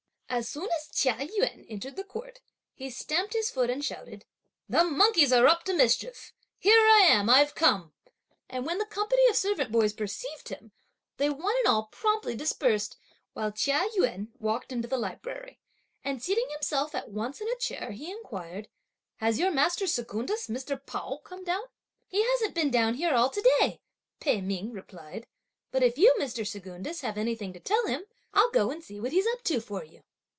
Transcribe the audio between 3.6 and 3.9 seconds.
and